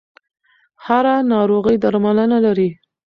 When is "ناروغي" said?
1.31-1.75